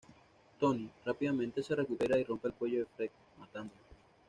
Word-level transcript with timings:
Tony 0.59 0.89
rápidamente 1.05 1.61
se 1.61 1.75
recupera 1.75 2.17
y 2.17 2.23
rompe 2.23 2.47
el 2.47 2.55
cuello 2.55 2.79
de 2.79 2.85
Fred, 2.87 3.11
matándolo. 3.37 3.81